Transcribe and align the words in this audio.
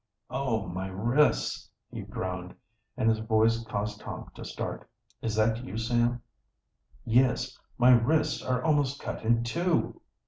"Oh, 0.31 0.65
my 0.65 0.87
wrists!" 0.87 1.69
he 1.91 2.01
groaned, 2.01 2.55
and 2.97 3.07
his 3.07 3.19
voice 3.19 3.63
caused 3.65 3.99
Tom 3.99 4.31
to 4.33 4.43
start. 4.43 4.89
"Is 5.21 5.35
that 5.35 5.63
you, 5.63 5.77
Sam?" 5.77 6.23
"Yes. 7.05 7.59
My 7.77 7.91
wrists 7.91 8.43
are 8.43 8.63
almost 8.63 8.99
cut 8.99 9.23
in 9.23 9.43
two!" 9.43 10.01